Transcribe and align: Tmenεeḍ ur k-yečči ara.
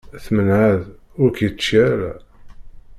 Tmenεeḍ 0.25 0.81
ur 1.21 1.29
k-yečči 1.35 1.75
ara. 1.89 2.11